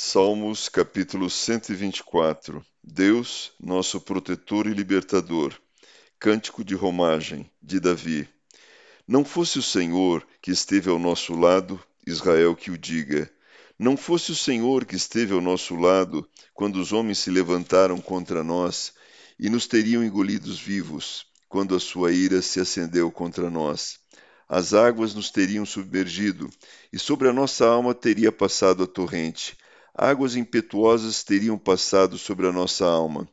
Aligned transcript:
Salmos 0.00 0.68
capítulo 0.68 1.28
124 1.28 2.64
Deus, 2.84 3.50
nosso 3.58 4.00
protetor 4.00 4.68
e 4.68 4.72
libertador. 4.72 5.52
Cântico 6.20 6.62
de 6.62 6.76
romagem 6.76 7.50
de 7.60 7.80
Davi. 7.80 8.28
Não 9.08 9.24
fosse 9.24 9.58
o 9.58 9.62
Senhor 9.62 10.24
que 10.40 10.52
esteve 10.52 10.88
ao 10.88 11.00
nosso 11.00 11.34
lado, 11.34 11.82
Israel 12.06 12.54
que 12.54 12.70
o 12.70 12.78
diga. 12.78 13.28
Não 13.76 13.96
fosse 13.96 14.30
o 14.30 14.36
Senhor 14.36 14.84
que 14.84 14.94
esteve 14.94 15.34
ao 15.34 15.40
nosso 15.40 15.74
lado 15.74 16.24
quando 16.54 16.76
os 16.76 16.92
homens 16.92 17.18
se 17.18 17.28
levantaram 17.28 18.00
contra 18.00 18.44
nós 18.44 18.92
e 19.36 19.50
nos 19.50 19.66
teriam 19.66 20.04
engolidos 20.04 20.60
vivos, 20.60 21.26
quando 21.48 21.74
a 21.74 21.80
sua 21.80 22.12
ira 22.12 22.40
se 22.40 22.60
acendeu 22.60 23.10
contra 23.10 23.50
nós. 23.50 23.98
As 24.48 24.74
águas 24.74 25.12
nos 25.12 25.28
teriam 25.28 25.66
submergido 25.66 26.48
e 26.92 27.00
sobre 27.00 27.28
a 27.28 27.32
nossa 27.32 27.66
alma 27.66 27.92
teria 27.92 28.30
passado 28.30 28.84
a 28.84 28.86
torrente 28.86 29.56
águas 29.98 30.36
impetuosas 30.36 31.24
teriam 31.24 31.58
passado 31.58 32.16
sobre 32.16 32.46
a 32.46 32.52
nossa 32.52 32.86
alma. 32.86 33.28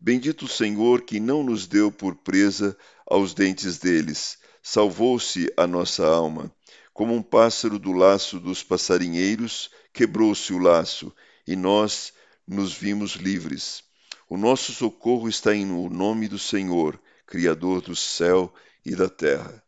Bendito 0.00 0.46
o 0.46 0.48
Senhor 0.48 1.02
que 1.02 1.20
não 1.20 1.44
nos 1.44 1.68
deu 1.68 1.92
por 1.92 2.16
presa 2.16 2.76
aos 3.06 3.32
dentes 3.32 3.78
deles. 3.78 4.36
Salvou-se 4.60 5.52
a 5.56 5.64
nossa 5.64 6.04
alma. 6.04 6.52
Como 6.92 7.14
um 7.14 7.22
pássaro 7.22 7.78
do 7.78 7.92
laço 7.92 8.40
dos 8.40 8.64
passarinheiros, 8.64 9.70
quebrou-se 9.92 10.52
o 10.52 10.58
laço, 10.58 11.14
e 11.46 11.54
nós 11.54 12.12
nos 12.46 12.72
vimos 12.72 13.12
livres. 13.12 13.84
O 14.28 14.36
nosso 14.36 14.72
socorro 14.72 15.28
está 15.28 15.54
em 15.54 15.70
o 15.70 15.88
nome 15.88 16.26
do 16.26 16.38
Senhor, 16.38 17.00
Criador 17.24 17.80
do 17.80 17.94
céu 17.94 18.52
e 18.84 18.96
da 18.96 19.08
terra. 19.08 19.62